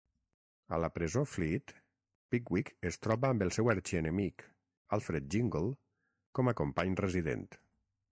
A 0.75 0.77
la 0.83 0.87
presó 0.93 1.21
Fleet, 1.33 1.73
Pickwick 2.35 2.71
es 2.91 2.97
troba 3.07 3.29
amb 3.33 3.45
el 3.47 3.53
seu 3.57 3.69
arxienemic, 3.73 4.47
Alfred 4.99 5.29
Jingle, 5.35 5.71
com 6.41 6.51
a 6.51 6.55
company 6.63 6.97
resident. 7.03 7.47